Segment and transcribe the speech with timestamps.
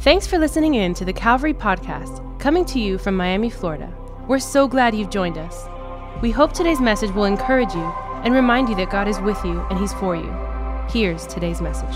[0.00, 3.94] Thanks for listening in to the Calvary Podcast, coming to you from Miami, Florida.
[4.26, 5.66] We're so glad you've joined us.
[6.22, 7.84] We hope today's message will encourage you
[8.24, 10.34] and remind you that God is with you and He's for you.
[10.88, 11.94] Here's today's message.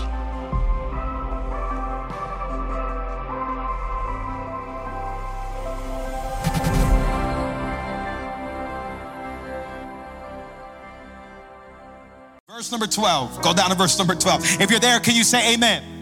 [12.47, 13.41] Verse number 12.
[13.41, 14.61] Go down to verse number 12.
[14.61, 15.94] If you're there, can you say amen?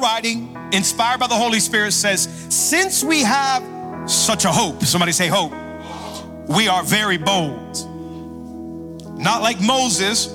[0.00, 3.62] Writing, inspired by the Holy Spirit, says, Since we have
[4.10, 5.52] such a hope, somebody say hope,
[6.48, 7.86] we are very bold.
[9.18, 10.26] Not like Moses,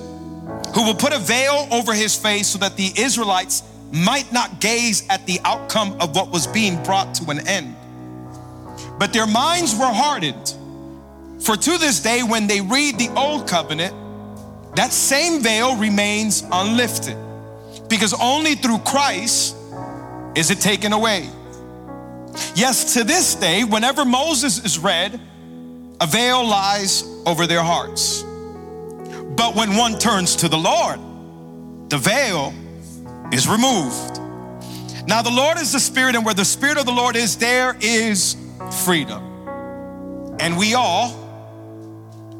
[0.75, 5.07] who will put a veil over his face so that the Israelites might not gaze
[5.09, 7.75] at the outcome of what was being brought to an end.
[8.99, 10.53] But their minds were hardened.
[11.41, 13.95] For to this day, when they read the old covenant,
[14.75, 17.17] that same veil remains unlifted
[17.89, 19.55] because only through Christ
[20.35, 21.29] is it taken away.
[22.55, 25.19] Yes, to this day, whenever Moses is read,
[26.01, 28.23] a veil lies over their hearts.
[28.23, 30.99] But when one turns to the Lord,
[31.89, 32.53] the veil
[33.31, 34.19] is removed.
[35.07, 37.77] Now, the Lord is the Spirit, and where the Spirit of the Lord is, there
[37.79, 38.35] is
[38.83, 39.21] freedom.
[40.39, 41.13] And we all,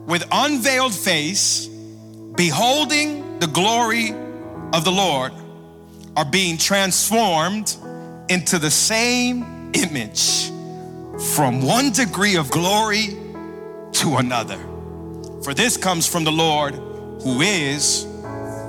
[0.08, 4.14] with unveiled face, beholding the glory
[4.76, 5.32] of the Lord,
[6.18, 7.78] are being transformed
[8.28, 10.50] into the same image
[11.34, 13.08] from one degree of glory
[13.94, 14.58] to another.
[15.44, 18.06] For this comes from the Lord who is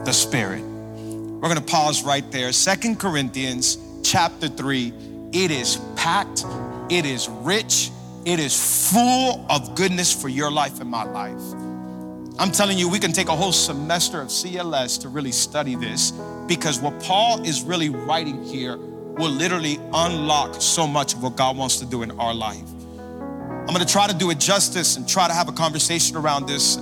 [0.05, 0.63] the Spirit.
[0.63, 2.53] We're going to pause right there.
[2.53, 4.93] Second Corinthians chapter 3.
[5.33, 6.45] It is packed,
[6.89, 7.91] it is rich,
[8.25, 11.66] it is full of goodness for your life and my life.
[12.39, 16.11] I'm telling you, we can take a whole semester of CLS to really study this
[16.47, 21.57] because what Paul is really writing here will literally unlock so much of what God
[21.57, 22.69] wants to do in our life.
[22.91, 26.77] I'm gonna try to do it justice and try to have a conversation around this.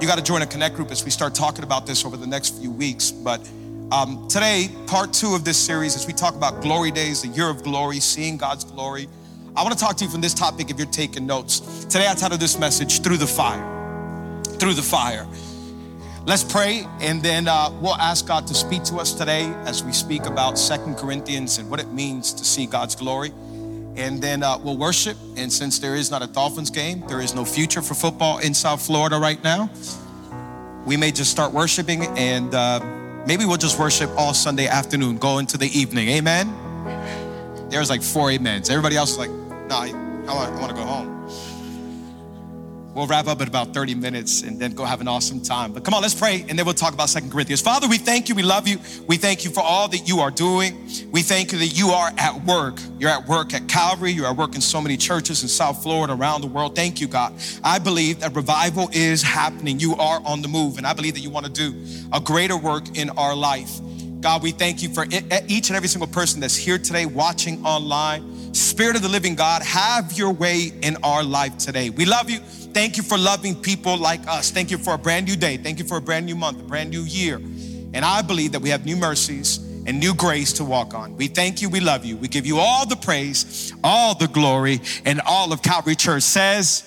[0.00, 2.58] You gotta join a connect group as we start talking about this over the next
[2.58, 3.12] few weeks.
[3.12, 3.48] But
[3.92, 7.48] um, today, part two of this series, as we talk about glory days, the year
[7.48, 9.08] of glory, seeing God's glory,
[9.54, 11.84] I wanna talk to you from this topic if you're taking notes.
[11.84, 13.75] Today, I titled this message, Through the Fire
[14.58, 15.26] through the fire.
[16.26, 19.92] Let's pray and then uh, we'll ask God to speak to us today as we
[19.92, 23.30] speak about Second Corinthians and what it means to see God's glory.
[23.96, 25.16] And then uh, we'll worship.
[25.36, 28.54] And since there is not a Dolphins game, there is no future for football in
[28.54, 29.70] South Florida right now.
[30.84, 32.80] We may just start worshiping and uh,
[33.26, 36.08] maybe we'll just worship all Sunday afternoon, go into the evening.
[36.08, 36.52] Amen?
[37.70, 38.68] There's like four amens.
[38.68, 39.90] Everybody else is like, no, nah, I,
[40.28, 41.15] I want to go home.
[42.96, 45.72] We'll wrap up in about 30 minutes and then go have an awesome time.
[45.72, 47.60] But come on, let's pray and then we'll talk about Second Corinthians.
[47.60, 48.34] Father, we thank you.
[48.34, 48.78] We love you.
[49.06, 50.88] We thank you for all that you are doing.
[51.12, 52.78] We thank you that you are at work.
[52.98, 54.12] You're at work at Calvary.
[54.12, 56.74] You're at work in so many churches in South Florida, around the world.
[56.74, 57.34] Thank you, God.
[57.62, 59.78] I believe that revival is happening.
[59.78, 60.78] You are on the move.
[60.78, 61.74] And I believe that you want to do
[62.14, 63.78] a greater work in our life.
[64.22, 68.35] God, we thank you for each and every single person that's here today watching online.
[68.56, 71.90] Spirit of the living God, have your way in our life today.
[71.90, 72.38] We love you.
[72.38, 74.50] Thank you for loving people like us.
[74.50, 75.56] Thank you for a brand new day.
[75.56, 77.36] Thank you for a brand new month, a brand new year.
[77.36, 81.16] And I believe that we have new mercies and new grace to walk on.
[81.16, 81.68] We thank you.
[81.68, 82.16] We love you.
[82.16, 86.82] We give you all the praise, all the glory, and all of Calvary Church says,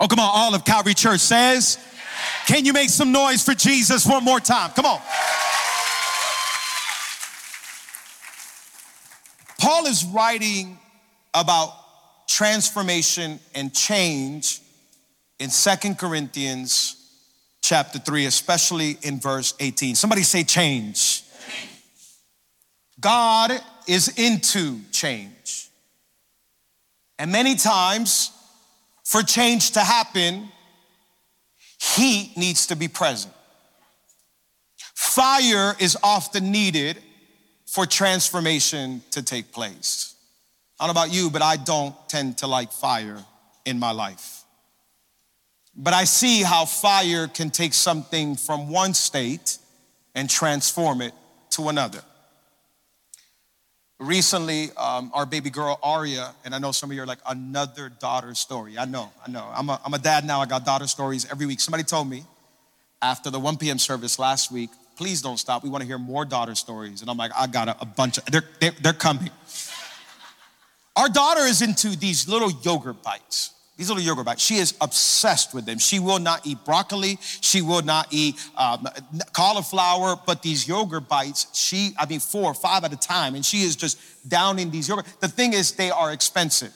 [0.00, 0.30] Oh, come on.
[0.32, 1.78] All of Calvary Church says,
[2.46, 4.70] Can you make some noise for Jesus one more time?
[4.70, 5.00] Come on.
[9.70, 10.76] Paul is writing
[11.32, 11.72] about
[12.26, 14.60] transformation and change
[15.38, 16.96] in Second Corinthians
[17.62, 19.94] chapter 3, especially in verse 18.
[19.94, 21.22] Somebody say change.
[22.98, 23.52] God
[23.86, 25.68] is into change.
[27.20, 28.32] And many times,
[29.04, 30.48] for change to happen,
[31.80, 33.32] heat needs to be present.
[34.96, 37.00] Fire is often needed
[37.70, 40.16] for transformation to take place.
[40.80, 43.24] I don't know about you, but I don't tend to like fire
[43.64, 44.42] in my life.
[45.76, 49.58] But I see how fire can take something from one state
[50.16, 51.14] and transform it
[51.50, 52.02] to another.
[54.00, 57.88] Recently, um, our baby girl Aria, and I know some of you are like, another
[57.88, 58.78] daughter story.
[58.78, 59.48] I know, I know.
[59.54, 61.60] I'm a, I'm a dad now, I got daughter stories every week.
[61.60, 62.24] Somebody told me
[63.00, 63.78] after the 1 p.m.
[63.78, 64.70] service last week,
[65.00, 65.64] please don't stop.
[65.64, 67.00] We want to hear more daughter stories.
[67.00, 69.30] And I'm like, I got a, a bunch of, they're, they're, they're coming.
[70.94, 74.42] Our daughter is into these little yogurt bites These little yogurt bites.
[74.42, 75.78] She is obsessed with them.
[75.78, 77.16] She will not eat broccoli.
[77.40, 78.86] She will not eat um,
[79.32, 80.16] cauliflower.
[80.26, 83.62] But these yogurt bites, she, I mean, four or five at a time, and she
[83.62, 83.98] is just
[84.28, 85.06] downing these yogurt.
[85.20, 86.74] The thing is, they are expensive.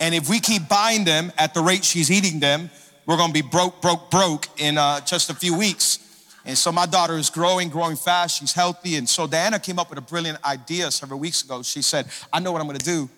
[0.00, 2.68] And if we keep buying them at the rate she's eating them,
[3.06, 6.00] we're gonna be broke, broke, broke in uh, just a few weeks.
[6.44, 8.38] And so my daughter is growing, growing fast.
[8.38, 8.96] She's healthy.
[8.96, 11.62] And so Diana came up with a brilliant idea several weeks ago.
[11.62, 13.08] She said, I know what I'm gonna do.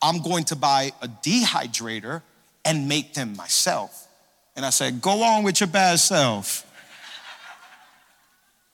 [0.00, 2.22] I'm going to buy a dehydrator
[2.64, 4.08] and make them myself.
[4.56, 6.68] And I said, Go on with your bad self.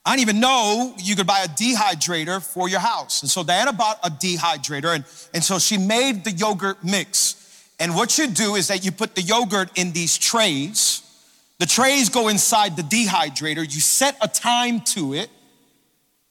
[0.05, 3.21] I didn't even know you could buy a dehydrator for your house.
[3.21, 7.35] And so Diana bought a dehydrator, and, and so she made the yogurt mix.
[7.79, 11.03] And what you do is that you put the yogurt in these trays.
[11.59, 13.61] The trays go inside the dehydrator.
[13.61, 15.29] You set a time to it.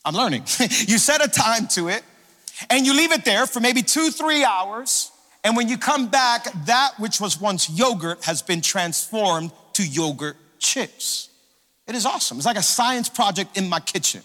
[0.04, 0.42] I'm learning.
[0.60, 2.02] you set a time to it,
[2.70, 5.12] and you leave it there for maybe two, three hours.
[5.44, 10.36] And when you come back, that which was once yogurt has been transformed to yogurt
[10.58, 11.28] chips.
[11.86, 12.38] It is awesome.
[12.38, 14.22] It's like a science project in my kitchen.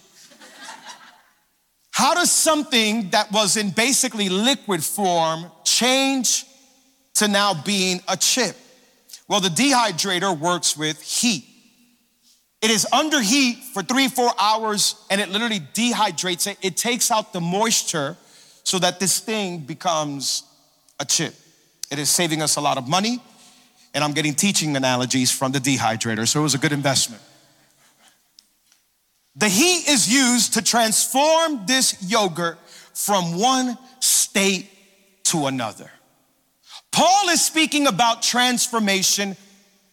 [1.90, 6.44] How does something that was in basically liquid form change
[7.14, 8.56] to now being a chip?
[9.28, 11.44] Well, the dehydrator works with heat.
[12.60, 16.58] It is under heat for three, four hours, and it literally dehydrates it.
[16.62, 18.16] It takes out the moisture
[18.64, 20.44] so that this thing becomes
[20.98, 21.34] a chip.
[21.90, 23.20] It is saving us a lot of money,
[23.92, 27.22] and I'm getting teaching analogies from the dehydrator, so it was a good investment.
[29.36, 32.58] The heat is used to transform this yogurt
[32.94, 34.68] from one state
[35.24, 35.90] to another.
[36.94, 39.36] Paul is speaking about transformation.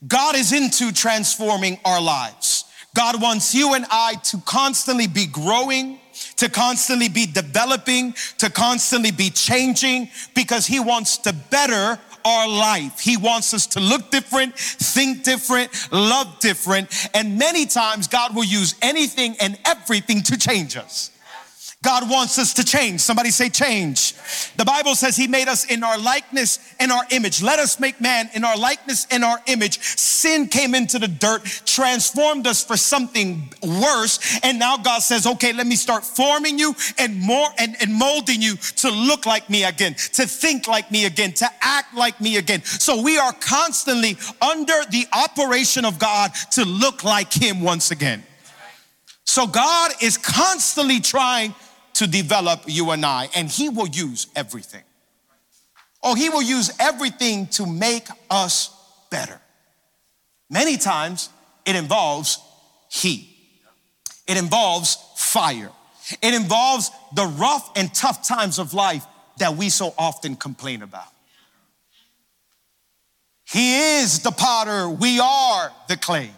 [0.07, 2.65] God is into transforming our lives.
[2.95, 5.99] God wants you and I to constantly be growing,
[6.35, 12.99] to constantly be developing, to constantly be changing because He wants to better our life.
[12.99, 17.09] He wants us to look different, think different, love different.
[17.15, 21.09] And many times God will use anything and everything to change us.
[21.83, 23.01] God wants us to change.
[23.01, 24.13] Somebody say change.
[24.55, 27.41] The Bible says he made us in our likeness and our image.
[27.41, 29.79] Let us make man in our likeness and our image.
[29.79, 34.39] Sin came into the dirt, transformed us for something worse.
[34.43, 38.43] And now God says, okay, let me start forming you and more and, and molding
[38.43, 42.37] you to look like me again, to think like me again, to act like me
[42.37, 42.63] again.
[42.63, 48.23] So we are constantly under the operation of God to look like him once again.
[49.25, 51.55] So God is constantly trying
[52.01, 54.81] to develop you and I, and He will use everything.
[56.01, 58.75] Oh, He will use everything to make us
[59.11, 59.39] better.
[60.49, 61.29] Many times
[61.63, 62.39] it involves
[62.89, 63.29] heat,
[64.27, 65.69] it involves fire,
[66.23, 69.05] it involves the rough and tough times of life
[69.37, 71.13] that we so often complain about.
[73.45, 76.31] He is the potter, we are the clay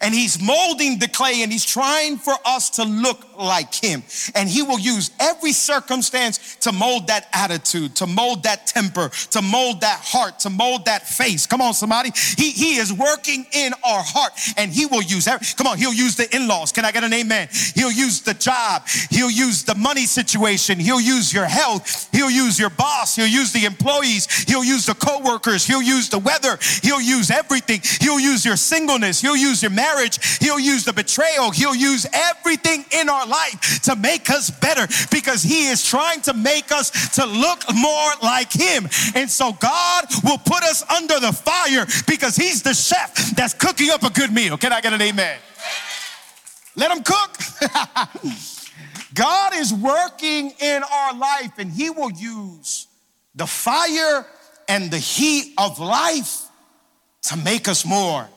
[0.00, 4.02] and he's molding the clay and he's trying for us to look like him.
[4.34, 9.42] And he will use every circumstance to mold that attitude, to mold that temper, to
[9.42, 11.46] mold that heart, to mold that face.
[11.46, 12.10] Come on, somebody.
[12.36, 15.92] He, he is working in our heart and he will use every, come on, he'll
[15.92, 16.72] use the in-laws.
[16.72, 17.48] Can I get an amen?
[17.74, 18.86] He'll use the job.
[19.10, 20.78] He'll use the money situation.
[20.78, 22.08] He'll use your health.
[22.12, 23.16] He'll use your boss.
[23.16, 24.26] He'll use the employees.
[24.44, 25.66] He'll use the co-workers.
[25.66, 26.58] He'll use the weather.
[26.82, 27.80] He'll use everything.
[28.00, 29.20] He'll use your singleness.
[29.20, 30.38] He'll use your marriage.
[30.38, 31.50] He'll use the betrayal.
[31.50, 36.34] He'll use everything in our life to make us better because He is trying to
[36.34, 38.88] make us to look more like Him.
[39.14, 43.90] And so God will put us under the fire because He's the chef that's cooking
[43.90, 44.56] up a good meal.
[44.56, 45.38] Can I get an amen?
[46.76, 47.38] Let Him cook.
[49.14, 52.88] God is working in our life and He will use
[53.34, 54.26] the fire
[54.68, 56.42] and the heat of life
[57.22, 58.28] to make us more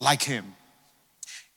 [0.00, 0.54] like Him.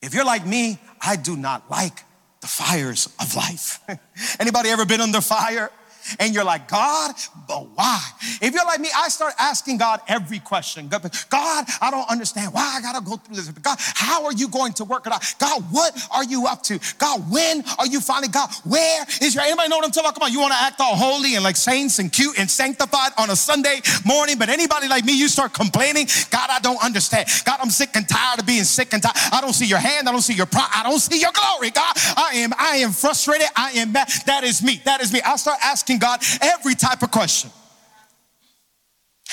[0.02, 2.04] If you're like me, I do not like
[2.42, 3.80] the fires of life.
[4.40, 5.72] Anybody ever been under fire?
[6.20, 7.14] And you're like, God,
[7.48, 8.02] but why?
[8.42, 10.88] If you're like me, I start asking God every question.
[10.88, 13.50] God, I don't understand why I gotta go through this.
[13.50, 15.24] God, how are you going to work it out?
[15.40, 16.80] God, what are you up to?
[16.98, 20.16] God, when are you finally, God, where is your, anybody know what I'm talking about?
[20.16, 23.30] Come on, you wanna act all holy and like saints and cute and sanctified on
[23.30, 27.28] a Sunday morning, but anybody like me, you start complaining, God, I don't understand.
[27.46, 29.16] God, I'm sick and tired of being sick and tired.
[29.32, 31.72] I don't see your hand, I don't see your pro, I don't see your glory,
[31.72, 31.94] God.
[32.18, 34.10] I am, I am frustrated, I am mad.
[34.26, 35.22] That is me, that is me.
[35.22, 37.50] I start asking God every type of question.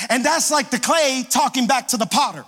[0.09, 2.45] And that's like the clay talking back to the potter.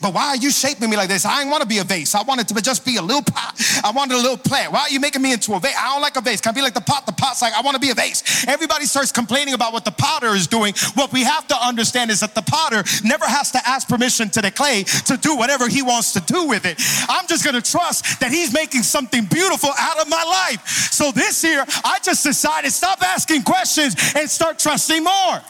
[0.00, 1.26] But why are you shaping me like this?
[1.26, 2.14] I didn't want to be a vase.
[2.14, 3.60] I wanted to just be a little pot.
[3.84, 4.72] I wanted a little plant.
[4.72, 5.74] Why are you making me into a vase?
[5.78, 6.40] I don't like a vase.
[6.40, 7.06] Can I be like the pot?
[7.06, 8.46] The pot's like, I want to be a vase.
[8.48, 10.74] Everybody starts complaining about what the potter is doing.
[10.94, 14.40] What we have to understand is that the potter never has to ask permission to
[14.40, 16.80] the clay to do whatever he wants to do with it.
[17.08, 20.66] I'm just going to trust that he's making something beautiful out of my life.
[20.92, 25.40] So this year, I just decided stop asking questions and start trusting more.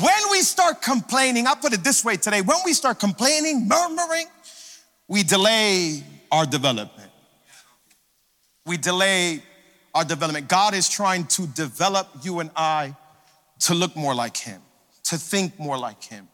[0.00, 4.26] When we start complaining, I'll put it this way today when we start complaining, murmuring,
[5.08, 7.10] we delay our development.
[8.64, 9.42] We delay
[9.94, 10.46] our development.
[10.46, 12.94] God is trying to develop you and I
[13.60, 14.62] to look more like Him,
[15.04, 16.28] to think more like Him.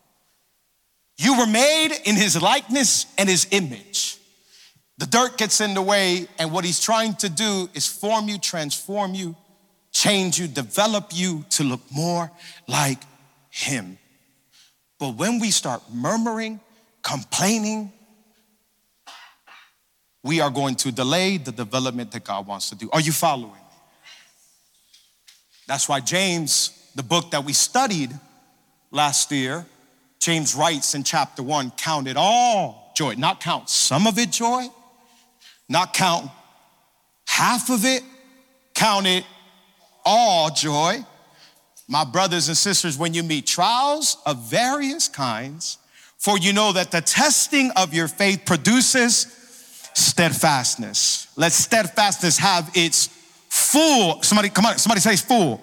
[1.17, 4.19] You were made in His likeness and His image.
[4.99, 8.37] The dirt gets in the way, and what He's trying to do is form you,
[8.37, 9.35] transform you,
[9.91, 12.31] change you, develop you to look more
[12.69, 12.99] like
[13.55, 13.97] him.
[14.99, 16.59] But when we start murmuring,
[17.03, 17.93] complaining,
[20.25, 22.91] we are going to delay the development that God wants to do.
[22.93, 23.59] Are you following me?
[25.69, 28.11] That's why James, the book that we studied
[28.91, 29.65] last year,
[30.19, 34.67] James writes in chapter one, count it all joy, not count some of it joy,
[35.69, 36.29] not count
[37.29, 38.03] half of it,
[38.75, 39.25] count it
[40.05, 41.05] all joy
[41.89, 45.79] my brothers and sisters, when you meet trials of various kinds,
[46.19, 49.27] for you know that the testing of your faith produces
[49.95, 51.29] steadfastness.
[51.37, 53.09] Let steadfastness have its
[53.51, 55.61] full, somebody, come on, somebody say full,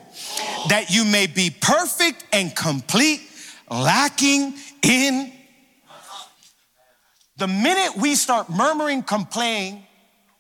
[0.70, 3.22] that you may be perfect and complete,
[3.70, 5.32] lacking in.
[7.38, 9.84] The minute we start murmuring, complaining,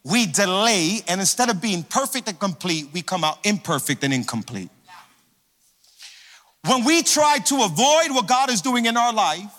[0.03, 4.69] we delay, and instead of being perfect and complete, we come out imperfect and incomplete.
[6.67, 9.51] When we try to avoid what God is doing in our life,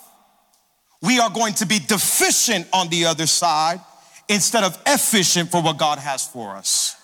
[1.01, 3.81] we are going to be deficient on the other side
[4.29, 6.95] instead of efficient for what God has for us.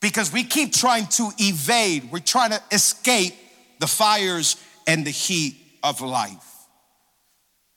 [0.00, 3.34] Because we keep trying to evade, we're trying to escape
[3.78, 4.56] the fires
[4.86, 6.44] and the heat of life.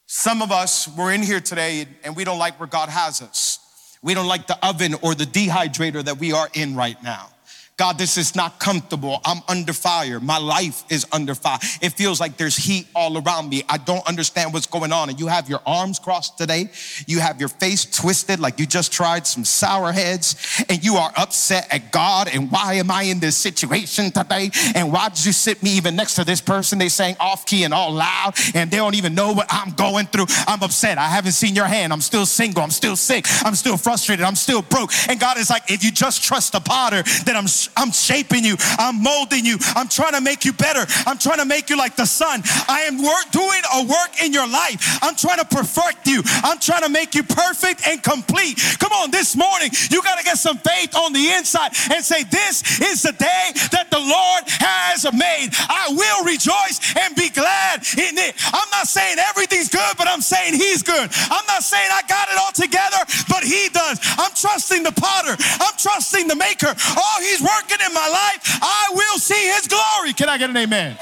[0.08, 3.60] Some of us, we're in here today and we don't like where God has us.
[4.02, 7.33] We don't like the oven or the dehydrator that we are in right now.
[7.76, 9.20] God, this is not comfortable.
[9.26, 10.20] I'm under fire.
[10.20, 11.58] My life is under fire.
[11.82, 13.64] It feels like there's heat all around me.
[13.68, 15.10] I don't understand what's going on.
[15.10, 16.70] And you have your arms crossed today.
[17.08, 21.12] You have your face twisted like you just tried some sour heads and you are
[21.18, 22.30] upset at God.
[22.32, 24.52] And why am I in this situation today?
[24.76, 26.78] And why did you sit me even next to this person?
[26.78, 30.06] They sang off key and all loud and they don't even know what I'm going
[30.06, 30.28] through.
[30.48, 31.00] I'm upset.
[31.00, 31.92] I haven't seen your hand.
[31.92, 32.62] I'm still single.
[32.62, 33.26] I'm still sick.
[33.44, 34.26] I'm still frustrated.
[34.26, 34.92] I'm still broke.
[35.10, 38.56] And God is like, if you just trust the potter, then I'm I'm shaping you.
[38.80, 39.58] I'm molding you.
[39.76, 40.86] I'm trying to make you better.
[41.08, 42.42] I'm trying to make you like the son.
[42.68, 45.00] I am work, doing a work in your life.
[45.02, 46.22] I'm trying to perfect you.
[46.44, 48.60] I'm trying to make you perfect and complete.
[48.80, 52.24] Come on, this morning, you got to get some faith on the inside and say,
[52.24, 55.50] This is the day that the Lord has made.
[55.70, 57.63] I will rejoice and be glad
[57.98, 58.36] in it.
[58.52, 61.10] I'm not saying everything's good, but I'm saying He's good.
[61.30, 64.00] I'm not saying I got it all together, but He does.
[64.18, 65.36] I'm trusting the potter.
[65.62, 66.74] I'm trusting the maker.
[66.74, 70.14] Oh, He's working in my life, I will see his glory.
[70.14, 70.98] Can I get an amen?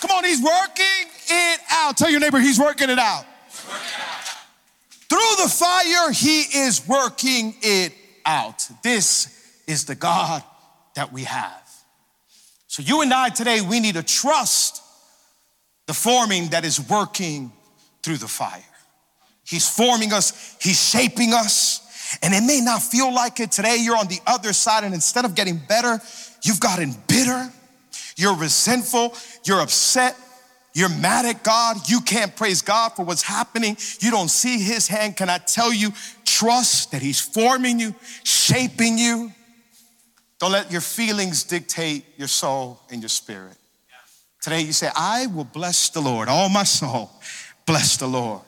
[0.00, 1.96] Come on, he's working it out.
[1.96, 3.24] Tell your neighbor, he's working it out.
[5.08, 7.92] Through the fire, he is working it
[8.24, 8.68] out.
[8.82, 10.42] This is the God
[10.94, 11.56] that we have.
[12.68, 14.79] So, you and I today, we need to trust
[15.90, 17.50] the forming that is working
[18.04, 18.62] through the fire.
[19.44, 23.78] He's forming us, He's shaping us, and it may not feel like it today.
[23.80, 26.00] You're on the other side, and instead of getting better,
[26.44, 27.50] you've gotten bitter.
[28.16, 29.16] You're resentful.
[29.44, 30.16] You're upset.
[30.74, 31.78] You're mad at God.
[31.88, 33.76] You can't praise God for what's happening.
[33.98, 35.16] You don't see His hand.
[35.16, 35.90] Can I tell you,
[36.24, 39.32] trust that He's forming you, shaping you.
[40.38, 43.56] Don't let your feelings dictate your soul and your spirit.
[44.40, 46.28] Today you say, I will bless the Lord.
[46.28, 47.10] All my soul,
[47.66, 48.42] bless the Lord.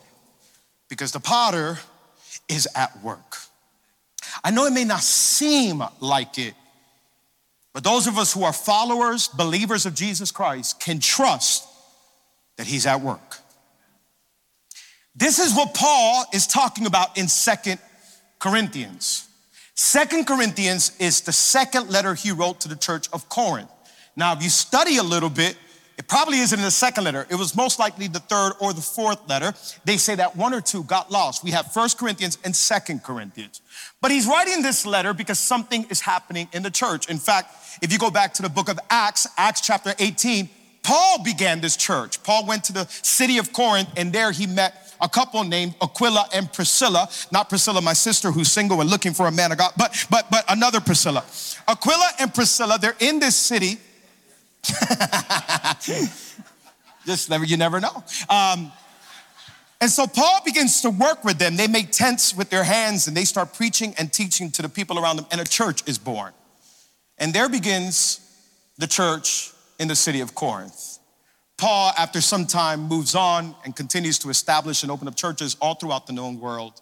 [0.88, 1.78] Because the potter
[2.48, 3.36] is at work.
[4.42, 6.54] I know it may not seem like it,
[7.72, 11.66] but those of us who are followers, believers of Jesus Christ, can trust
[12.56, 13.38] that He's at work.
[15.14, 17.78] This is what Paul is talking about in Second
[18.38, 19.28] Corinthians.
[19.74, 23.70] Second Corinthians is the second letter he wrote to the church of Corinth.
[24.16, 25.56] Now, if you study a little bit,
[25.98, 27.26] it probably isn't in the second letter.
[27.30, 29.52] It was most likely the third or the fourth letter.
[29.84, 31.44] They say that one or two got lost.
[31.44, 33.60] We have First Corinthians and Second Corinthians.
[34.00, 37.10] But he's writing this letter because something is happening in the church.
[37.10, 40.48] In fact, if you go back to the book of Acts, Acts chapter 18,
[40.82, 42.22] Paul began this church.
[42.22, 46.26] Paul went to the city of Corinth, and there he met a couple named Aquila
[46.34, 47.08] and Priscilla.
[47.30, 50.30] Not Priscilla, my sister, who's single and looking for a man of God, but but
[50.30, 51.24] but another Priscilla.
[51.68, 53.78] Aquila and Priscilla, they're in this city.
[57.04, 58.04] Just never, you never know.
[58.28, 58.70] Um,
[59.80, 61.56] and so Paul begins to work with them.
[61.56, 64.98] They make tents with their hands and they start preaching and teaching to the people
[64.98, 66.32] around them, and a church is born.
[67.18, 68.20] And there begins
[68.78, 69.50] the church
[69.80, 70.98] in the city of Corinth.
[71.58, 75.74] Paul, after some time, moves on and continues to establish and open up churches all
[75.74, 76.80] throughout the known world.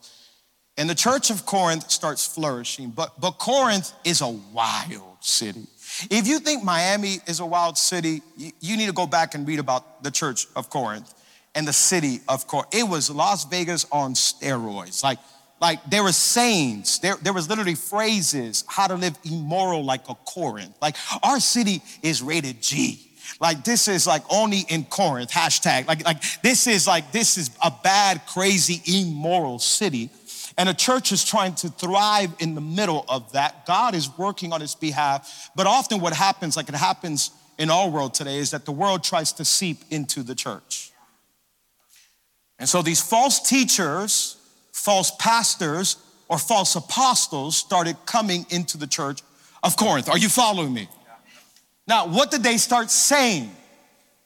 [0.76, 5.66] And the church of Corinth starts flourishing, but, but Corinth is a wild city.
[6.10, 9.58] If you think Miami is a wild city, you, need to go back and read
[9.58, 11.12] about the church of Corinth
[11.54, 12.74] and the city of Corinth.
[12.74, 15.02] It was Las Vegas on steroids.
[15.02, 15.18] Like,
[15.60, 20.14] like there were sayings, there, there was literally phrases, how to live immoral like a
[20.14, 20.76] Corinth.
[20.80, 23.10] Like our city is rated G.
[23.40, 25.86] Like this is like only in Corinth, hashtag.
[25.86, 30.10] Like, like this is like, this is a bad, crazy, immoral city.
[30.58, 33.66] And a church is trying to thrive in the middle of that.
[33.66, 35.50] God is working on its behalf.
[35.54, 39.04] But often what happens, like it happens in our world today, is that the world
[39.04, 40.92] tries to seep into the church.
[42.58, 44.36] And so these false teachers,
[44.72, 45.96] false pastors,
[46.28, 49.22] or false apostles started coming into the church
[49.62, 50.08] of Corinth.
[50.08, 50.88] Are you following me?
[51.86, 53.50] Now, what did they start saying?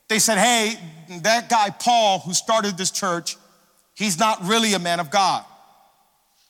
[0.09, 0.75] They said, hey,
[1.23, 3.37] that guy Paul who started this church,
[3.95, 5.45] he's not really a man of God.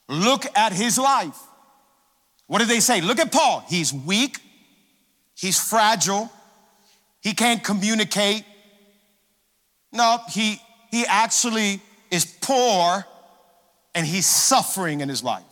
[0.09, 1.39] Look at his life.
[2.47, 3.01] What did they say?
[3.01, 3.65] Look at Paul.
[3.69, 4.39] He's weak,
[5.35, 6.31] he's fragile,
[7.21, 8.45] he can't communicate.
[9.93, 11.81] No, he, he actually
[12.11, 13.05] is poor
[13.95, 15.43] and he's suffering in his life.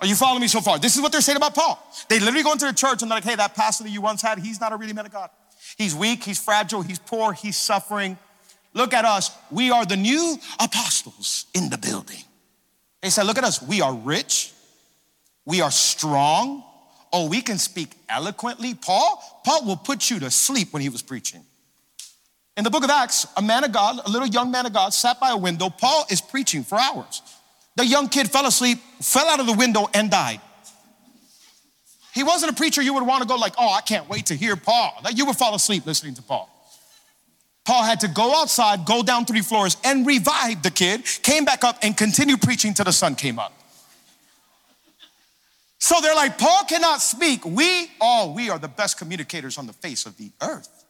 [0.00, 0.78] Are you following me so far?
[0.78, 1.84] This is what they're saying about Paul.
[2.08, 4.22] They literally go into the church and they're like, hey, that pastor that you once
[4.22, 5.30] had, he's not a really man of God.
[5.76, 8.16] He's weak, he's fragile, he's poor, he's suffering.
[8.74, 9.36] Look at us.
[9.50, 12.22] We are the new apostles in the building.
[13.02, 13.62] They said, look at us.
[13.62, 14.52] We are rich,
[15.44, 16.64] we are strong.
[17.10, 18.74] Oh, we can speak eloquently.
[18.74, 21.42] Paul, Paul will put you to sleep when he was preaching.
[22.58, 24.92] In the book of Acts, a man of God, a little young man of God,
[24.92, 25.70] sat by a window.
[25.70, 27.22] Paul is preaching for hours.
[27.76, 30.40] The young kid fell asleep, fell out of the window, and died.
[32.12, 34.34] He wasn't a preacher you would want to go like, oh, I can't wait to
[34.34, 34.92] hear Paul.
[35.04, 36.50] Like you would fall asleep listening to Paul.
[37.68, 41.64] Paul had to go outside, go down three floors, and revive the kid, came back
[41.64, 43.52] up and continued preaching till the sun came up.
[45.78, 47.44] So they're like, Paul cannot speak.
[47.44, 50.86] We, all, we are the best communicators on the face of the earth.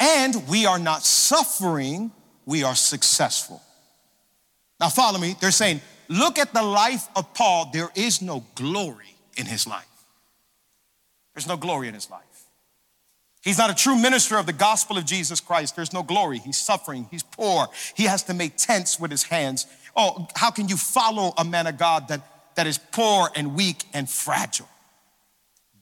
[0.00, 2.10] And we are not suffering,
[2.44, 3.62] we are successful.
[4.80, 5.36] Now, follow me.
[5.40, 7.70] They're saying, look at the life of Paul.
[7.72, 9.86] There is no glory in his life.
[11.36, 12.31] There's no glory in his life.
[13.42, 15.74] He's not a true minister of the gospel of Jesus Christ.
[15.74, 16.38] There's no glory.
[16.38, 17.08] He's suffering.
[17.10, 17.66] He's poor.
[17.96, 19.66] He has to make tents with his hands.
[19.96, 22.20] Oh, how can you follow a man of God that,
[22.54, 24.68] that is poor and weak and fragile?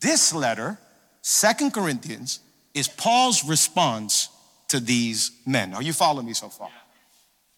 [0.00, 0.78] This letter,
[1.20, 2.40] Second Corinthians,
[2.72, 4.30] is Paul's response
[4.68, 5.74] to these men.
[5.74, 6.70] Are you following me so far?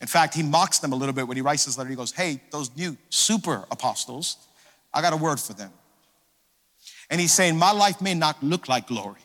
[0.00, 1.88] In fact, he mocks them a little bit when he writes this letter.
[1.88, 4.36] He goes, Hey, those new super apostles,
[4.92, 5.70] I got a word for them.
[7.08, 9.20] And he's saying, My life may not look like glory.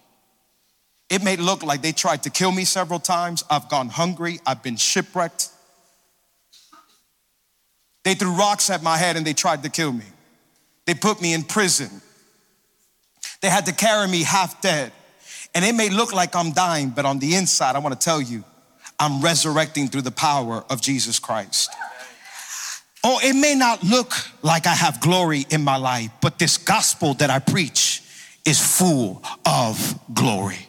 [1.09, 3.43] It may look like they tried to kill me several times.
[3.49, 4.39] I've gone hungry.
[4.45, 5.49] I've been shipwrecked.
[8.03, 10.05] They threw rocks at my head and they tried to kill me.
[10.85, 11.89] They put me in prison.
[13.41, 14.91] They had to carry me half dead.
[15.53, 18.21] And it may look like I'm dying, but on the inside, I want to tell
[18.21, 18.43] you,
[18.99, 21.69] I'm resurrecting through the power of Jesus Christ.
[23.03, 27.13] Oh, it may not look like I have glory in my life, but this gospel
[27.15, 28.01] that I preach
[28.47, 30.67] is full of glory.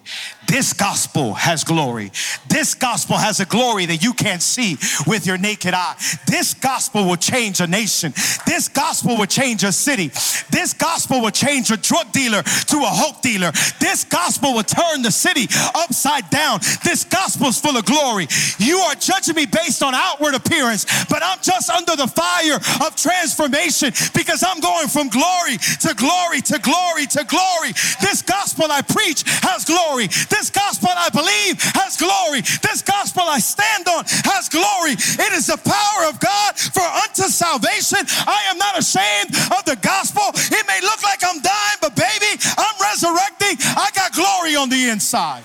[0.49, 2.11] This gospel has glory.
[2.49, 5.95] This gospel has a glory that you can't see with your naked eye.
[6.27, 8.15] This gospel will change a nation.
[8.47, 10.09] This gospel will change a city.
[10.51, 13.53] This gospel will change a drug dealer to a hope dealer.
[13.79, 16.61] This gospel will turn the city upside down.
[16.83, 18.27] This gospel is full of glory.
[18.59, 22.57] You are judging me based on outward appearance, but I'm just under the fire
[22.87, 27.73] of transformation because I'm going from glory to glory to glory to glory.
[28.01, 30.07] This gospel I preach has glory.
[30.07, 32.41] This this gospel I believe has glory.
[32.63, 34.95] This gospel I stand on has glory.
[34.95, 37.99] It is the power of God for unto salvation.
[38.23, 40.23] I am not ashamed of the gospel.
[40.35, 43.59] It may look like I'm dying, but baby, I'm resurrecting.
[43.75, 45.43] I got glory on the inside.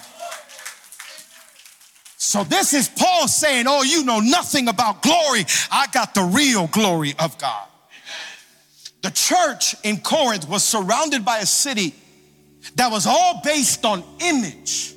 [2.18, 5.46] So this is Paul saying, Oh, you know nothing about glory.
[5.72, 7.68] I got the real glory of God.
[9.02, 11.94] The church in Corinth was surrounded by a city
[12.76, 14.96] that was all based on image.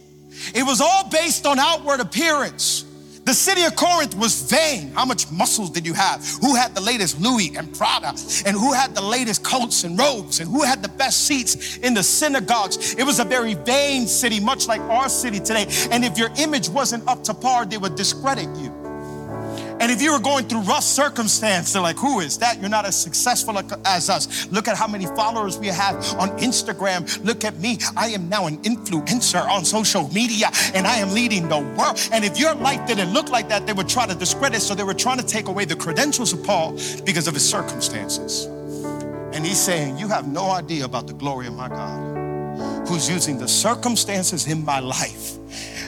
[0.54, 2.84] It was all based on outward appearance.
[3.24, 4.92] The city of Corinth was vain.
[4.92, 6.24] How much muscles did you have?
[6.40, 8.14] Who had the latest Louis and Prada?
[8.46, 10.38] And who had the latest coats and robes?
[10.38, 12.94] And who had the best seats in the synagogues?
[12.94, 15.66] It was a very vain city, much like our city today.
[15.90, 18.85] And if your image wasn't up to par, they would discredit you.
[19.78, 22.60] And if you were going through rough circumstance, they're like, who is that?
[22.60, 24.50] You're not as successful as us.
[24.50, 27.22] Look at how many followers we have on Instagram.
[27.24, 27.78] Look at me.
[27.96, 32.00] I am now an influencer on social media and I am leading the world.
[32.10, 34.62] And if your life didn't look like that, they would try to discredit.
[34.62, 36.72] So they were trying to take away the credentials of Paul
[37.04, 38.46] because of his circumstances.
[39.34, 43.36] And he's saying, You have no idea about the glory of my God, who's using
[43.38, 45.36] the circumstances in my life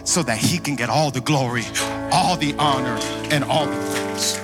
[0.08, 1.64] so that he can get all the glory,
[2.10, 2.98] all the honor,
[3.30, 4.40] and all the praise.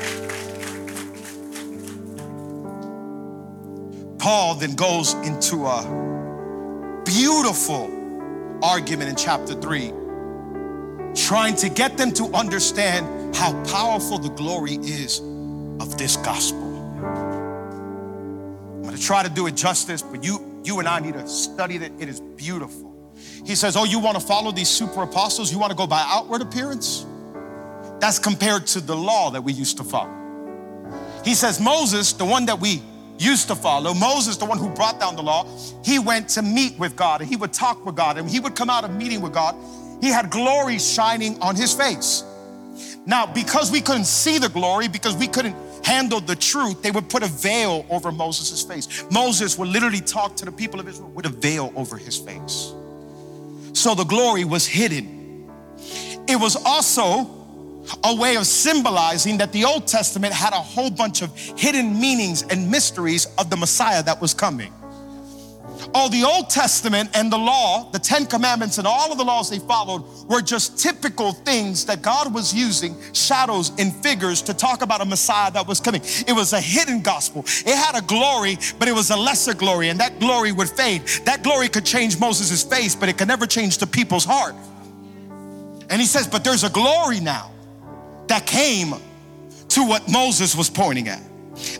[4.18, 7.90] Paul then goes into a beautiful
[8.62, 9.90] argument in chapter 3,
[11.14, 15.20] trying to get them to understand how powerful the glory is
[15.80, 16.60] of this gospel.
[18.74, 21.26] I'm going to try to do it justice, but you, you and I need to
[21.26, 21.92] study it.
[21.98, 22.93] It is beautiful.
[23.44, 25.52] He says, Oh, you want to follow these super apostles?
[25.52, 27.06] You want to go by outward appearance?
[28.00, 30.12] That's compared to the law that we used to follow.
[31.24, 32.82] He says, Moses, the one that we
[33.18, 35.46] used to follow, Moses, the one who brought down the law,
[35.84, 38.54] he went to meet with God and he would talk with God and he would
[38.54, 39.56] come out of meeting with God.
[40.00, 42.24] He had glory shining on his face.
[43.06, 47.08] Now, because we couldn't see the glory, because we couldn't handle the truth, they would
[47.08, 49.04] put a veil over Moses' face.
[49.10, 52.74] Moses would literally talk to the people of Israel with a veil over his face
[53.74, 55.50] so the glory was hidden.
[56.26, 57.30] It was also
[58.02, 62.42] a way of symbolizing that the Old Testament had a whole bunch of hidden meanings
[62.42, 64.72] and mysteries of the Messiah that was coming.
[65.92, 69.50] Oh, the Old Testament and the law, the Ten Commandments, and all of the laws
[69.50, 74.82] they followed were just typical things that God was using, shadows and figures, to talk
[74.82, 76.00] about a Messiah that was coming.
[76.26, 77.44] It was a hidden gospel.
[77.66, 81.02] It had a glory, but it was a lesser glory, and that glory would fade.
[81.24, 84.54] That glory could change Moses' face, but it could never change the people's heart.
[85.90, 87.50] And he says, But there's a glory now
[88.28, 88.94] that came
[89.68, 91.20] to what Moses was pointing at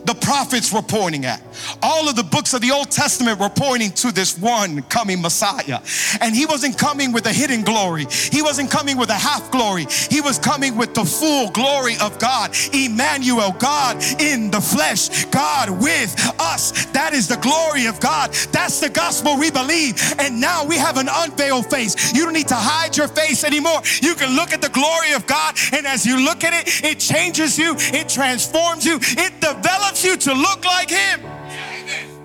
[0.05, 1.41] the prophets were pointing at.
[1.81, 5.81] All of the books of the Old Testament were pointing to this one coming Messiah.
[6.21, 9.87] And he wasn't coming with a hidden glory, he wasn't coming with a half glory,
[10.09, 12.55] he was coming with the full glory of God.
[12.73, 16.85] Emmanuel, God in the flesh, God with us.
[16.87, 18.33] That is the glory of God.
[18.51, 20.01] That's the gospel we believe.
[20.19, 22.13] And now we have an unveiled face.
[22.13, 23.81] You don't need to hide your face anymore.
[24.01, 26.99] You can look at the glory of God, and as you look at it, it
[26.99, 31.21] changes you, it transforms you, it develops develops you to look like Him.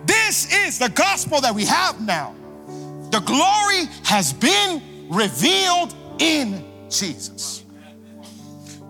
[0.04, 2.34] This is the gospel that we have now.
[3.10, 7.64] The glory has been revealed in Jesus.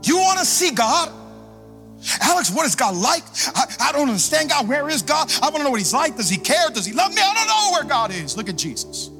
[0.02, 1.12] You want to see God?
[2.22, 3.22] Alex, what is God like?
[3.54, 4.66] I, I, don't understand God.
[4.66, 5.30] Where is God?
[5.42, 6.16] I want to know what He's like.
[6.16, 6.68] Does He care?
[6.70, 7.20] Does He love me?
[7.22, 8.36] I don't know where God is.
[8.36, 9.10] Look at Jesus.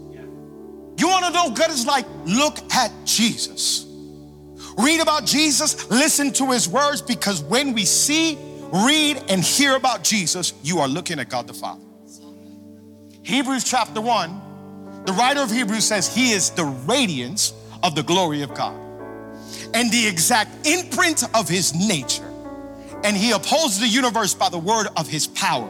[0.97, 2.07] You want to know what God is like?
[2.27, 3.87] Look at Jesus.
[4.79, 8.39] Read about Jesus, listen to His words, because when we see
[8.73, 11.83] read and hear about Jesus, you are looking at God the Father.
[13.23, 17.53] Hebrews chapter 1, the writer of Hebrews says he is the radiance
[17.83, 18.79] of the glory of God
[19.75, 22.27] and the exact imprint of his nature.
[23.03, 25.69] And he upholds the universe by the word of his power.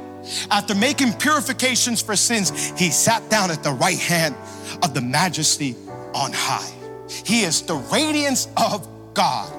[0.50, 4.34] After making purifications for sins, he sat down at the right hand
[4.82, 5.76] of the majesty
[6.14, 6.72] on high.
[7.08, 9.52] He is the radiance of God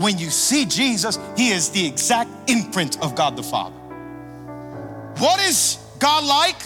[0.00, 3.76] when you see Jesus, he is the exact imprint of God the Father.
[5.18, 6.56] What is God like?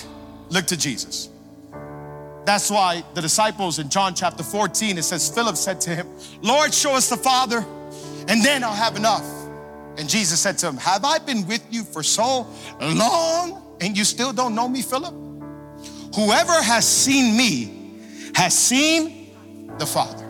[0.51, 1.31] Look to Jesus.
[2.45, 6.09] That's why the disciples in John chapter 14, it says, Philip said to him,
[6.43, 7.67] Lord, show us the Father,
[8.29, 9.27] and then I'll have enough.
[9.99, 12.47] And Jesus said to him, Have I been with you for so
[12.81, 15.13] long, and you still don't know me, Philip?
[16.15, 17.99] Whoever has seen me
[18.37, 19.33] has seen
[19.79, 20.24] the Father.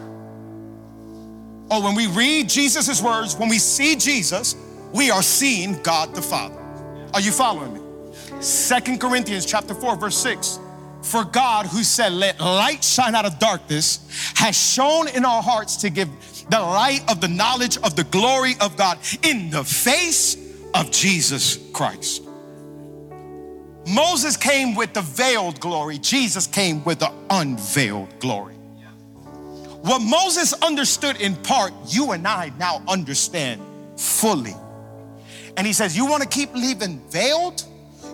[1.71, 4.55] Oh, when we read Jesus' words, when we see Jesus,
[4.93, 6.61] we are seeing God the Father.
[7.15, 7.81] Are you following me?
[8.41, 10.59] Second Corinthians chapter 4, verse 6.
[11.03, 14.01] For God, who said, Let light shine out of darkness,
[14.37, 16.09] has shone in our hearts to give
[16.51, 20.37] the light of the knowledge of the glory of God in the face
[20.75, 22.23] of Jesus Christ.
[23.87, 28.54] Moses came with the veiled glory, Jesus came with the unveiled glory.
[29.85, 33.61] What Moses understood in part, you and I now understand
[33.99, 34.55] fully.
[35.59, 37.63] And he says, You want to keep living veiled?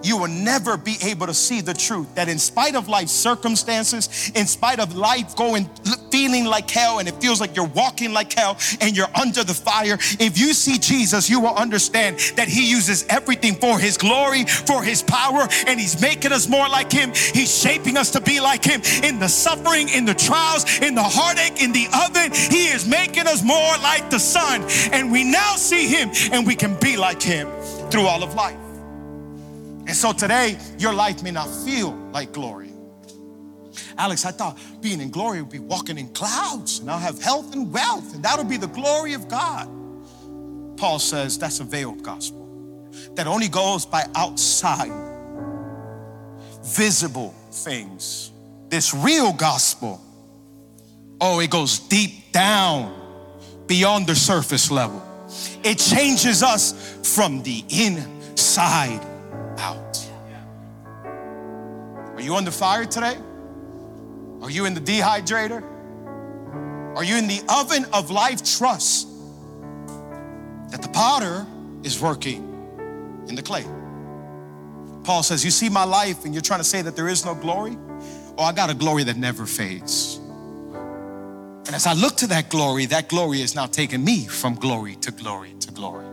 [0.02, 4.30] You will never be able to see the truth that in spite of life's circumstances,
[4.34, 5.68] in spite of life going
[6.10, 9.54] feeling like hell and it feels like you're walking like hell and you're under the
[9.54, 14.44] fire, if you see Jesus, you will understand that he uses everything for his glory,
[14.44, 17.12] for his power, and he's making us more like him.
[17.14, 21.02] He's shaping us to be like him in the suffering, in the trials, in the
[21.02, 22.32] heartache, in the oven.
[22.32, 26.54] He is making us more like the son, and we now see him and we
[26.54, 27.48] can be like him
[27.90, 28.69] through all of life.
[29.86, 32.70] And so today, your life may not feel like glory.
[33.96, 37.54] Alex, I thought being in glory would be walking in clouds and I'll have health
[37.54, 39.68] and wealth, and that'll be the glory of God.
[40.76, 42.40] Paul says that's a veiled gospel
[43.14, 44.92] that only goes by outside,
[46.64, 48.32] visible things.
[48.68, 50.00] This real gospel,
[51.20, 52.96] oh, it goes deep down
[53.66, 55.02] beyond the surface level.
[55.62, 59.00] It changes us from the inside
[62.20, 63.16] Are you under fire today?
[64.42, 65.62] Are you in the dehydrator?
[66.96, 69.08] Are you in the oven of life trust
[70.70, 71.46] that the potter
[71.82, 72.42] is working
[73.28, 73.64] in the clay?
[75.04, 77.34] Paul says, You see my life and you're trying to say that there is no
[77.34, 77.78] glory?
[78.36, 80.16] Oh, I got a glory that never fades.
[81.66, 84.96] And as I look to that glory, that glory is now taking me from glory
[84.96, 86.09] to glory to glory.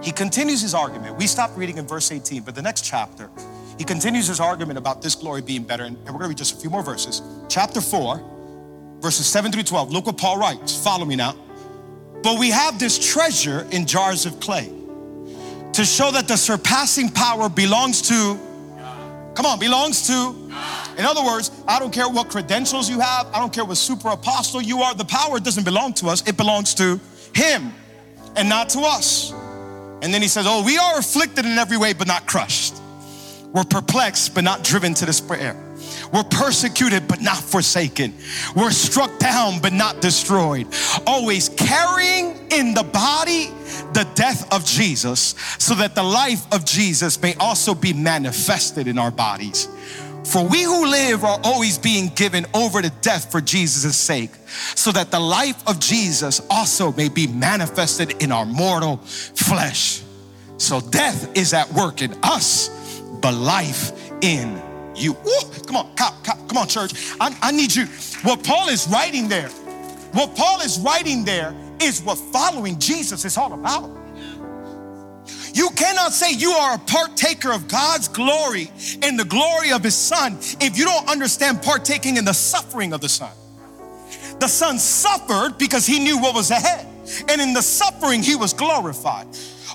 [0.00, 1.16] He continues his argument.
[1.16, 3.30] We stopped reading in verse 18, but the next chapter,
[3.78, 5.84] he continues his argument about this glory being better.
[5.84, 7.22] And we're going to read just a few more verses.
[7.48, 9.90] Chapter 4, verses 7 through 12.
[9.90, 10.82] Look what Paul writes.
[10.82, 11.34] Follow me now.
[12.22, 14.72] But we have this treasure in jars of clay
[15.72, 18.38] to show that the surpassing power belongs to,
[19.34, 20.52] come on, belongs to.
[20.98, 24.10] In other words, I don't care what credentials you have, I don't care what super
[24.10, 27.00] apostle you are, the power doesn't belong to us, it belongs to
[27.34, 27.72] Him
[28.36, 29.32] and not to us.
[30.02, 32.74] And then he says, Oh, we are afflicted in every way, but not crushed.
[33.52, 35.56] We're perplexed, but not driven to despair.
[36.12, 38.14] We're persecuted, but not forsaken.
[38.56, 40.66] We're struck down, but not destroyed.
[41.06, 43.50] Always carrying in the body
[43.92, 48.98] the death of Jesus, so that the life of Jesus may also be manifested in
[48.98, 49.68] our bodies.
[50.24, 54.30] For we who live are always being given over to death for Jesus' sake,
[54.74, 60.02] so that the life of Jesus also may be manifested in our mortal flesh.
[60.58, 62.68] So death is at work in us,
[63.20, 64.62] but life in
[64.94, 65.12] you.
[65.12, 66.92] Ooh, come on, come, come on, church.
[67.20, 67.86] I, I need you.
[68.22, 69.48] What Paul is writing there,
[70.12, 73.90] what Paul is writing there is what following Jesus is all about.
[75.54, 78.70] You cannot say you are a partaker of God's glory
[79.02, 83.00] and the glory of His Son if you don't understand partaking in the suffering of
[83.00, 83.32] the Son.
[84.40, 86.86] The Son suffered because He knew what was ahead,
[87.28, 89.26] and in the suffering, He was glorified.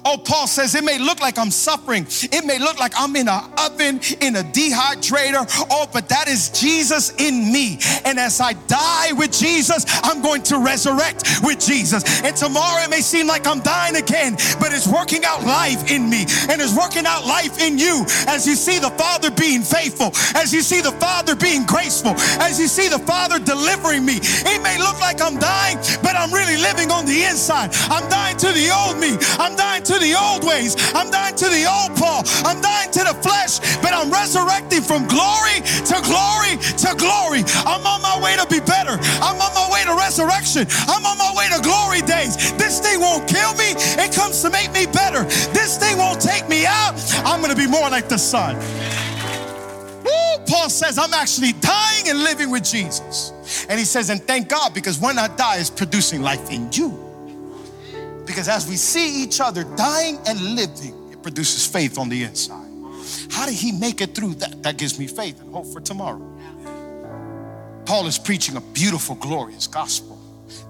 [0.06, 2.06] Oh, Paul says it may look like I'm suffering.
[2.08, 5.46] It may look like I'm in an oven, in a dehydrator.
[5.70, 7.80] Oh, but that is Jesus in me.
[8.06, 12.04] And as I die with Jesus, I'm going to resurrect with Jesus.
[12.22, 16.10] And tomorrow it may seem like I'm dying again, but it's working out life in
[16.10, 20.12] me and it's working out life in you as you see the Father being faithful,
[20.36, 24.20] as you see the Father being graceful, as you see the Father delivering me.
[24.22, 27.72] It may look like I'm dying, but I'm really living on the inside.
[27.90, 29.18] I'm dying to the old me.
[29.40, 30.76] I'm dying to the old ways.
[30.94, 32.24] I'm dying to the old Paul.
[32.44, 37.48] I'm dying to the flesh, but I'm resurrecting from glory to glory to glory.
[37.64, 39.00] I'm on my way to be better.
[39.24, 40.68] I'm on my way to resurrection.
[40.92, 42.36] I'm on my way to glory days.
[42.60, 43.76] This thing won't kill me.
[43.96, 45.24] It comes to make me better.
[45.56, 46.96] This thing won't take me out.
[47.24, 48.56] I'm going to be more like the Son.
[50.04, 53.32] Woo, Paul says, I'm actually dying and living with Jesus.
[53.70, 57.07] And he says, and thank God because when I die, it's producing life in you.
[58.38, 62.70] Because as we see each other dying and living, it produces faith on the inside.
[63.32, 64.62] How did he make it through that?
[64.62, 66.22] That gives me faith and hope for tomorrow.
[67.88, 70.20] Paul is preaching a beautiful, glorious gospel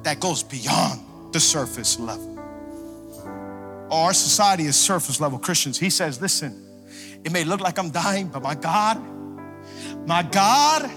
[0.04, 2.40] that goes beyond the surface level.
[3.92, 5.78] Oh, our society is surface level Christians.
[5.78, 6.66] He says, listen,
[7.26, 8.98] it may look like I'm dying, but my God,
[10.08, 10.90] my God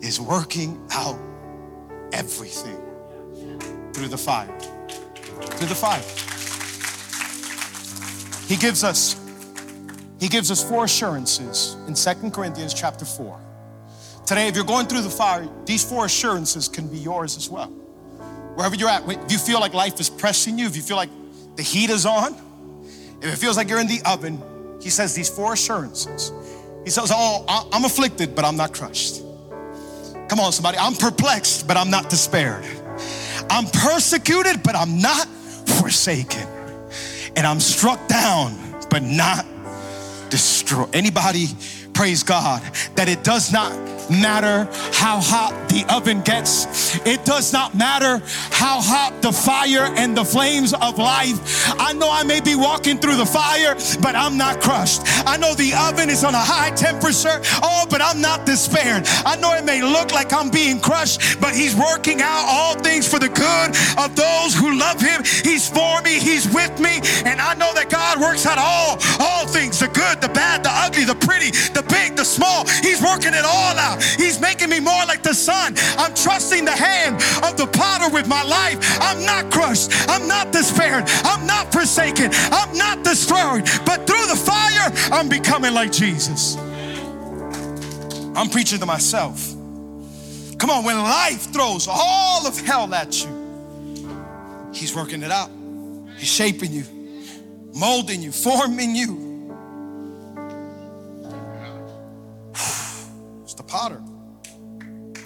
[0.00, 1.18] is working out
[2.12, 2.80] everything
[3.92, 4.56] through the fire
[5.44, 6.02] through the fire.
[8.48, 9.16] He gives us
[10.20, 13.40] he gives us four assurances in Second Corinthians chapter 4.
[14.24, 17.66] Today, if you're going through the fire, these four assurances can be yours as well.
[18.54, 21.10] Wherever you're at, if you feel like life is pressing you, if you feel like
[21.56, 22.36] the heat is on,
[23.20, 24.40] if it feels like you're in the oven,
[24.80, 26.30] he says these four assurances.
[26.84, 29.22] He says, Oh, I'm afflicted, but I'm not crushed.
[30.28, 30.78] Come on, somebody.
[30.78, 32.64] I'm perplexed, but I'm not despaired.
[33.52, 36.48] I'm persecuted, but I'm not forsaken.
[37.36, 38.56] And I'm struck down,
[38.88, 39.44] but not
[40.30, 40.88] destroyed.
[40.94, 41.48] Anybody
[41.92, 42.62] praise God
[42.94, 43.70] that it does not
[44.20, 46.96] matter how hot the oven gets.
[47.06, 51.38] It does not matter how hot the fire and the flames of life.
[51.80, 55.02] I know I may be walking through the fire, but I'm not crushed.
[55.26, 57.40] I know the oven is on a high temperature.
[57.62, 59.06] Oh, but I'm not despaired.
[59.24, 63.08] I know it may look like I'm being crushed, but He's working out all things
[63.08, 65.22] for the good of those who love Him.
[65.24, 69.46] He's for me, He's with me, and I know that God works out all all
[69.46, 72.66] things the good, the bad, the ugly, the pretty, the big, the small.
[72.82, 74.01] He's working it all out.
[74.16, 75.74] He's making me more like the son.
[75.98, 78.78] I'm trusting the hand of the potter with my life.
[79.00, 79.90] I'm not crushed.
[80.08, 81.04] I'm not despaired.
[81.24, 82.30] I'm not forsaken.
[82.52, 83.64] I'm not destroyed.
[83.84, 86.56] But through the fire, I'm becoming like Jesus.
[88.34, 89.52] I'm preaching to myself.
[90.58, 93.42] Come on, when life throws all of hell at you,
[94.72, 95.50] He's working it out.
[96.16, 96.84] He's shaping you,
[97.74, 99.31] molding you, forming you.
[103.72, 104.02] Potter.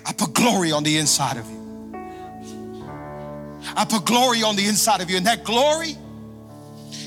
[0.07, 1.93] I put glory on the inside of you.
[3.77, 5.97] I put glory on the inside of you, and that glory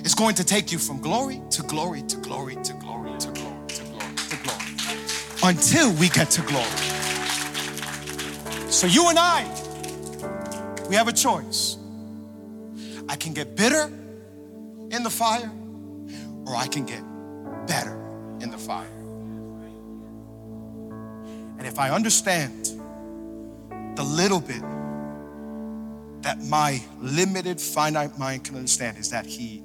[0.03, 3.67] is going to take you from glory to glory to glory to glory to glory
[3.67, 4.65] to glory to glory
[5.43, 6.65] until we get to glory.
[8.69, 9.47] So, you and I,
[10.89, 11.77] we have a choice.
[13.07, 13.85] I can get bitter
[14.91, 15.49] in the fire,
[16.45, 17.01] or I can get
[17.65, 17.95] better
[18.41, 18.98] in the fire.
[21.59, 22.69] And if I understand
[23.95, 24.61] the little bit
[26.21, 29.61] that my limited finite mind can understand is that he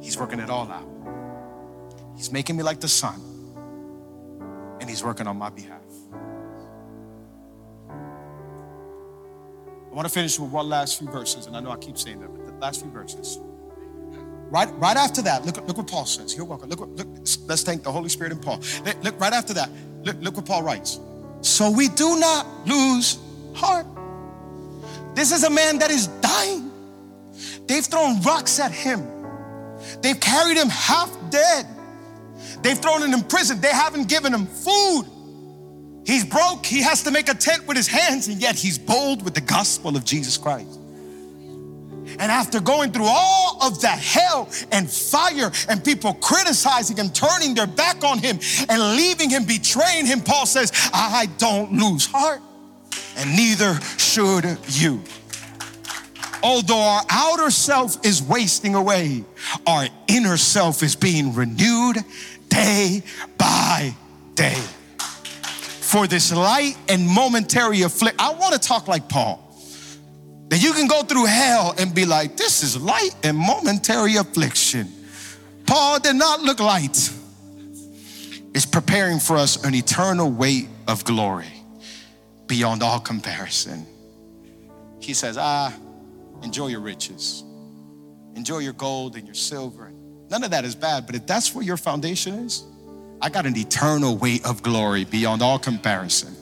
[0.00, 0.88] he's working it all out.
[2.16, 3.20] He's making me like the son
[4.80, 5.82] and he's working on my behalf.
[7.90, 12.20] I want to finish with one last few verses, and I know I keep saying
[12.20, 13.38] that, but the last few verses.
[14.50, 16.36] Right, right after that, look, look what Paul says.
[16.36, 16.70] You're welcome.
[16.70, 17.08] Look, look,
[17.46, 18.60] let's thank the Holy Spirit and Paul.
[19.02, 19.70] Look right after that.
[20.06, 21.00] Look, look what Paul writes.
[21.40, 23.18] So we do not lose
[23.54, 23.86] heart.
[25.16, 26.70] This is a man that is dying.
[27.66, 29.04] They've thrown rocks at him.
[30.02, 31.66] They've carried him half dead.
[32.62, 33.60] They've thrown him in prison.
[33.60, 35.06] They haven't given him food.
[36.06, 36.64] He's broke.
[36.64, 39.40] He has to make a tent with his hands, and yet he's bold with the
[39.40, 40.78] gospel of Jesus Christ.
[42.18, 47.54] And after going through all of that hell and fire and people criticizing him, turning
[47.54, 48.38] their back on him,
[48.68, 52.40] and leaving him, betraying him, Paul says, I don't lose heart,
[53.16, 55.02] and neither should you.
[56.42, 59.24] Although our outer self is wasting away,
[59.66, 61.96] our inner self is being renewed
[62.48, 63.02] day
[63.36, 63.94] by
[64.34, 64.62] day.
[65.80, 69.45] For this light and momentary affliction, I want to talk like Paul.
[70.48, 74.88] That you can go through hell and be like, this is light and momentary affliction.
[75.66, 77.10] Paul did not look light.
[78.54, 81.52] It's preparing for us an eternal weight of glory
[82.46, 83.86] beyond all comparison.
[85.00, 85.74] He says, ah,
[86.42, 87.44] enjoy your riches,
[88.34, 89.92] enjoy your gold and your silver.
[90.30, 92.64] None of that is bad, but if that's where your foundation is,
[93.20, 96.34] I got an eternal weight of glory beyond all comparison.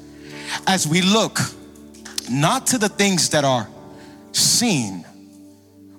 [0.67, 1.39] As we look
[2.31, 3.69] not to the things that are
[4.35, 5.05] seen,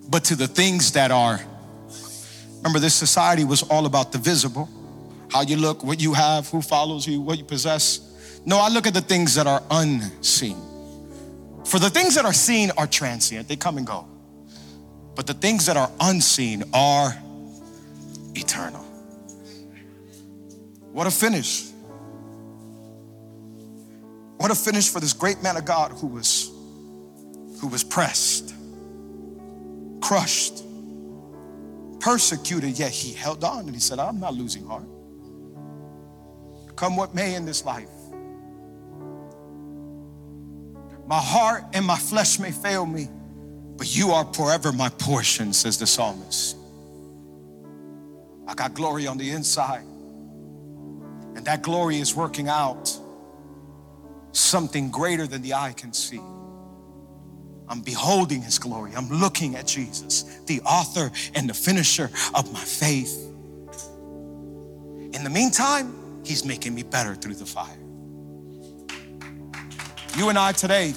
[0.09, 1.39] but to the things that are.
[2.57, 4.69] Remember, this society was all about the visible
[5.35, 8.39] how you look, what you have, who follows you, what you possess.
[8.45, 10.55] No, I look at the things that are unseen.
[11.65, 14.07] For the things that are seen are transient, they come and go.
[15.13, 17.17] But the things that are unseen are
[18.35, 18.81] eternal.
[20.93, 21.65] What a finish.
[24.37, 26.49] What a finish for this great man of God who was
[27.65, 28.53] who was pressed,
[29.99, 30.63] crushed,
[31.99, 34.85] persecuted, yet he held on and he said, I'm not losing heart.
[36.75, 37.89] Come what may in this life.
[41.07, 43.09] My heart and my flesh may fail me,
[43.77, 46.55] but you are forever my portion, says the psalmist.
[48.47, 49.85] I got glory on the inside,
[51.35, 52.95] and that glory is working out
[54.33, 56.21] something greater than the eye can see.
[57.67, 58.91] I'm beholding his glory.
[58.95, 63.21] I'm looking at Jesus, the author and the finisher of my faith.
[65.13, 67.77] In the meantime, he's making me better through the fire.
[70.17, 70.93] You and I today,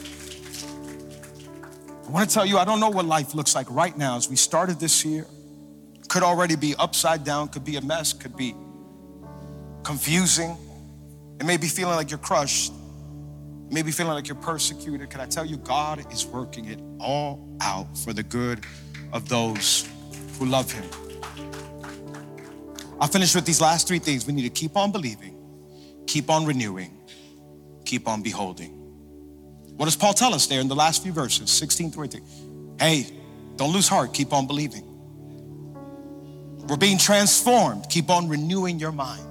[2.06, 4.28] I want to tell you, I don't know what life looks like right now as
[4.28, 5.26] we started this year.
[6.08, 8.54] Could already be upside down, could be a mess, could be
[9.82, 10.56] confusing.
[11.38, 12.72] It may be feeling like you're crushed
[13.70, 17.96] maybe feeling like you're persecuted, can I tell you, God is working it all out
[17.96, 18.64] for the good
[19.12, 19.88] of those
[20.38, 20.84] who love Him.
[23.00, 24.26] I'll finish with these last three things.
[24.26, 25.36] We need to keep on believing,
[26.06, 26.96] keep on renewing,
[27.84, 28.70] keep on beholding.
[29.76, 32.76] What does Paul tell us there in the last few verses, 16 through 18?
[32.80, 33.06] Hey,
[33.56, 34.84] don't lose heart, keep on believing.
[36.68, 39.24] We're being transformed, keep on renewing your mind.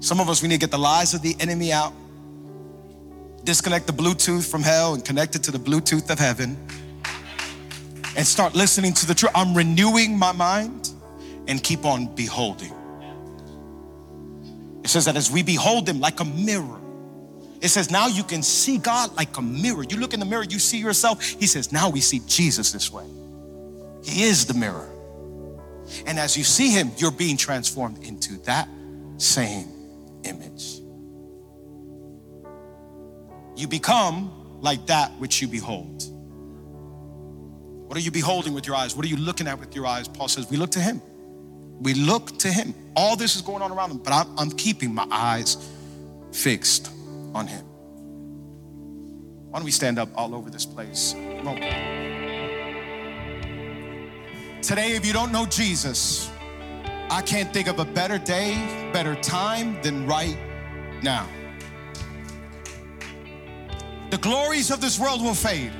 [0.00, 1.92] Some of us, we need to get the lies of the enemy out,
[3.46, 6.58] disconnect the Bluetooth from hell and connect it to the Bluetooth of heaven,
[8.16, 9.32] and start listening to the truth.
[9.34, 10.90] I'm renewing my mind
[11.46, 12.72] and keep on beholding.
[14.82, 16.80] It says that as we behold Him like a mirror,
[17.60, 19.84] it says now you can see God like a mirror.
[19.88, 21.22] You look in the mirror, you see yourself.
[21.22, 23.06] He says now we see Jesus this way.
[24.04, 24.88] He is the mirror.
[26.04, 28.68] And as you see Him, you're being transformed into that
[29.18, 29.68] same
[30.24, 30.80] image.
[33.56, 36.04] You become like that which you behold.
[37.86, 38.94] What are you beholding with your eyes?
[38.94, 40.08] What are you looking at with your eyes?
[40.08, 41.00] Paul says, We look to Him.
[41.80, 42.74] We look to Him.
[42.94, 45.56] All this is going on around Him, but I'm, I'm keeping my eyes
[46.32, 46.90] fixed
[47.34, 47.64] on Him.
[49.50, 51.12] Why don't we stand up all over this place?
[54.62, 56.28] Today, if you don't know Jesus,
[57.08, 60.36] I can't think of a better day, better time than right
[61.02, 61.28] now.
[64.10, 65.72] The glories of this world will fade,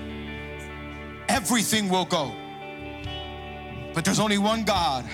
[1.29, 2.35] everything will go.
[3.95, 5.05] But there's only one God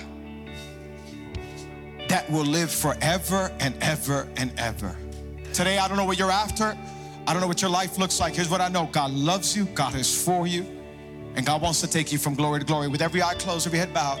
[2.09, 4.97] that will live forever and ever and ever.
[5.53, 6.75] Today, I don't know what you're after.
[7.27, 8.35] I don't know what your life looks like.
[8.35, 10.63] Here's what I know God loves you, God is for you,
[11.35, 12.87] and God wants to take you from glory to glory.
[12.87, 14.19] With every eye closed, every head bowed,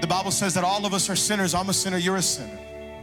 [0.00, 1.54] the Bible says that all of us are sinners.
[1.54, 2.59] I'm a sinner, you're a sinner.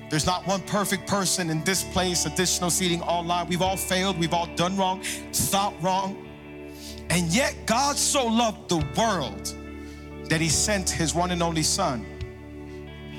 [0.09, 3.47] There's not one perfect person in this place, additional seating all online.
[3.47, 5.01] We've all failed, we've all done wrong,
[5.33, 6.25] thought wrong.
[7.09, 9.53] And yet, God so loved the world
[10.29, 12.05] that He sent His one and only Son,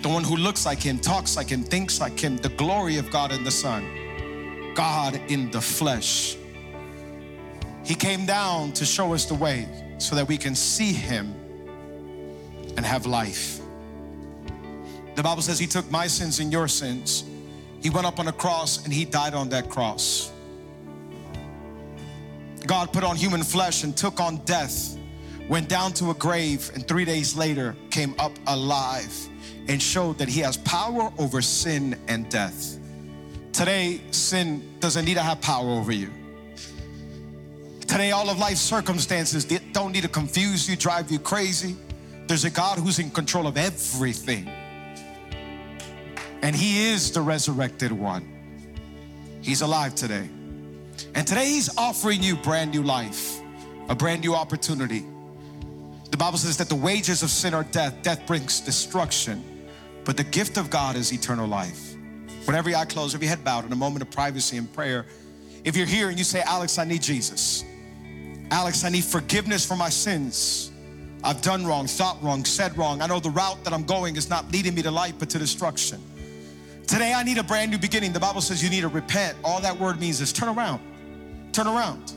[0.03, 3.11] the one who looks like Him, talks like Him, thinks like Him, the glory of
[3.11, 6.37] God in the Son, God in the flesh.
[7.85, 9.69] He came down to show us the way
[9.99, 11.35] so that we can see Him
[12.77, 13.58] and have life.
[15.19, 17.25] The Bible says he took my sins and your sins.
[17.83, 20.31] He went up on a cross and he died on that cross.
[22.65, 24.97] God put on human flesh and took on death,
[25.49, 29.13] went down to a grave, and three days later came up alive
[29.67, 32.79] and showed that he has power over sin and death.
[33.53, 36.13] Today, sin doesn't need to have power over you.
[37.81, 41.75] Today, all of life's circumstances don't need to confuse you, drive you crazy.
[42.29, 44.49] There's a God who's in control of everything.
[46.43, 48.27] And He is the resurrected one.
[49.43, 50.29] He's alive today.
[51.15, 53.41] And today He's offering you brand new life,
[53.89, 55.05] a brand new opportunity.
[56.11, 59.45] The Bible says that the wages of sin are death, death brings destruction,
[60.05, 61.95] but the gift of God is eternal life.
[62.45, 65.07] When every eye closed, every head bowed in a moment of privacy and prayer,
[65.65, 67.63] if you're here and you say, Alex, I need Jesus.
[68.51, 70.71] Alex, I need forgiveness for my sins.
[71.23, 73.03] I've done wrong, thought wrong, said wrong.
[73.03, 75.39] I know the route that I'm going is not leading me to life, but to
[75.39, 76.01] destruction.
[76.89, 78.15] Today, I need a brand new beginning.
[78.15, 79.37] The Bible says you need to repent.
[79.45, 80.81] All that word means is turn around.
[81.53, 82.15] Turn around.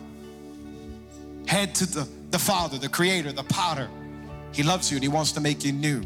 [1.45, 3.89] Head to the, the Father, the Creator, the Potter.
[4.53, 6.03] He loves you and He wants to make you new.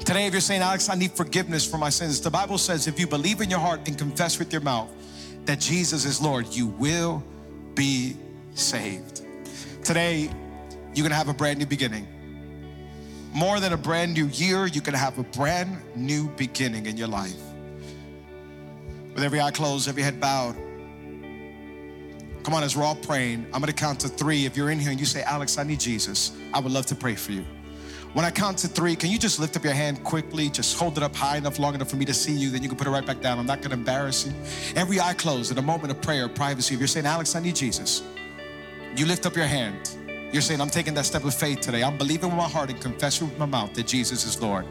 [0.00, 3.00] Today, if you're saying, Alex, I need forgiveness for my sins, the Bible says if
[3.00, 4.90] you believe in your heart and confess with your mouth
[5.46, 7.24] that Jesus is Lord, you will
[7.74, 8.14] be
[8.54, 9.22] saved.
[9.82, 10.28] Today,
[10.94, 12.06] you're gonna have a brand new beginning
[13.32, 17.08] more than a brand new year, you can have a brand new beginning in your
[17.08, 17.36] life.
[19.14, 20.56] With every eye closed, every head bowed.
[22.42, 24.46] Come on, as we're all praying, I'm gonna count to three.
[24.46, 26.94] If you're in here and you say, Alex, I need Jesus, I would love to
[26.94, 27.44] pray for you.
[28.12, 30.48] When I count to three, can you just lift up your hand quickly?
[30.48, 32.50] Just hold it up high enough, long enough for me to see you.
[32.50, 33.38] Then you can put it right back down.
[33.38, 34.32] I'm not gonna embarrass you.
[34.74, 36.74] Every eye closed in a moment of prayer, privacy.
[36.74, 38.02] If you're saying, Alex, I need Jesus,
[38.96, 39.96] you lift up your hand.
[40.32, 41.82] You're saying, I'm taking that step of faith today.
[41.82, 44.64] I'm believing with my heart and confessing with my mouth that Jesus is Lord.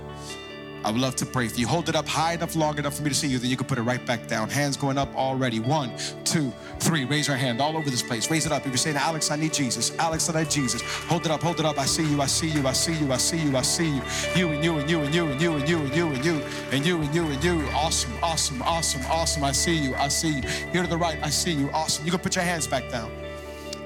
[0.86, 1.68] I would love to pray for you.
[1.68, 3.68] Hold it up high enough, long enough for me to see you, then you can
[3.68, 4.50] put it right back down.
[4.50, 5.60] Hands going up already.
[5.60, 5.92] One,
[6.24, 7.04] two, three.
[7.04, 8.32] Raise your hand all over this place.
[8.32, 8.62] Raise it up.
[8.62, 9.94] If you're saying, Alex, I need Jesus.
[9.98, 10.82] Alex, I need Jesus.
[10.82, 11.78] Hold it up, hold it up.
[11.78, 14.02] I see you, I see you, I see you, I see you, I see you.
[14.38, 16.42] You and you and you and you and you and you and you and you
[16.72, 17.70] and you and you and you.
[17.72, 19.44] Awesome, awesome, awesome, awesome.
[19.44, 20.42] I see you, I see you.
[20.72, 21.70] Here to the right, I see you.
[21.72, 22.06] Awesome.
[22.06, 23.12] You can put your hands back down.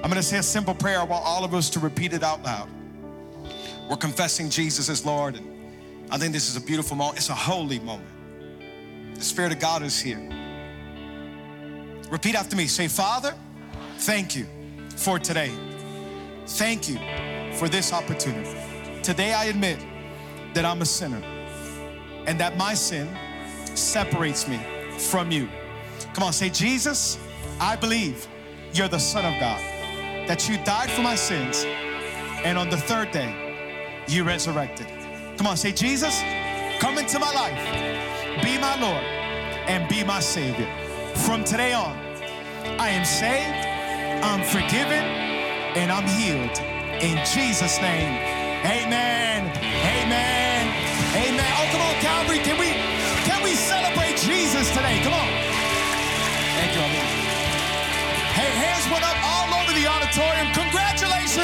[0.04, 1.00] I'm going to say a simple prayer.
[1.00, 2.68] I want all of us to repeat it out loud.
[3.88, 5.46] We're confessing Jesus as Lord, and
[6.10, 7.16] I think this is a beautiful moment.
[7.16, 8.10] It's a holy moment.
[9.14, 10.20] The Spirit of God is here.
[12.10, 12.66] Repeat after me.
[12.66, 13.34] Say, Father,
[13.96, 14.44] thank you
[14.94, 15.50] for today.
[16.48, 16.98] Thank you
[17.54, 19.00] for this opportunity.
[19.02, 19.78] Today I admit
[20.52, 21.22] that I'm a sinner
[22.26, 23.08] and that my sin
[23.74, 24.60] separates me
[24.98, 25.48] from you.
[26.12, 27.18] Come on, say, Jesus,
[27.58, 28.26] I believe
[28.74, 29.62] you're the Son of God,
[30.26, 31.64] that you died for my sins,
[32.44, 33.34] and on the third day,
[34.08, 34.86] you resurrected.
[35.36, 36.20] Come on, say, Jesus,
[36.78, 39.02] come into my life, be my Lord,
[39.66, 40.68] and be my Savior.
[41.26, 41.96] From today on,
[42.78, 43.66] I am saved,
[44.24, 45.04] I'm forgiven,
[45.76, 46.58] and I'm healed.
[47.02, 48.14] In Jesus' name,
[48.64, 49.73] amen,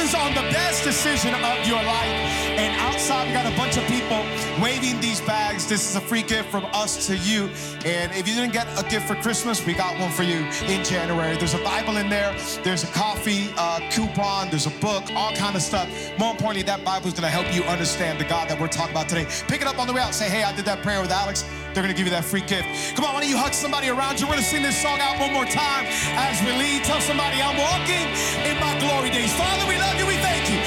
[0.01, 2.40] On the best decision of your life.
[2.61, 4.23] And outside, we got a bunch of people
[4.61, 5.67] waving these bags.
[5.67, 7.49] This is a free gift from us to you.
[7.85, 10.83] And if you didn't get a gift for Christmas, we got one for you in
[10.83, 11.35] January.
[11.37, 12.37] There's a Bible in there.
[12.63, 14.51] There's a coffee uh, coupon.
[14.51, 15.89] There's a book, all kind of stuff.
[16.19, 18.93] More importantly, that Bible is going to help you understand the God that we're talking
[18.93, 19.25] about today.
[19.47, 20.13] Pick it up on the way out.
[20.13, 21.43] Say, hey, I did that prayer with Alex.
[21.73, 22.67] They're going to give you that free gift.
[22.95, 24.27] Come on, why don't you hug somebody around you?
[24.27, 26.83] We're going to sing this song out one more time as we lead.
[26.83, 28.05] Tell somebody, I'm walking
[28.45, 29.33] in my glory days.
[29.33, 30.05] Father, we love you.
[30.05, 30.59] We thank you